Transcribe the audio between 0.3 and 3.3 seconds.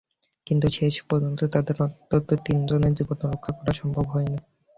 কিন্তু শেষ পর্যন্ত তাঁদের অন্তত তিনজনের জীবন